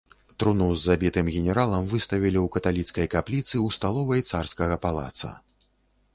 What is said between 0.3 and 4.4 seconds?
Труну з забітым генералам выставілі ў каталіцкай капліцы ў сталовай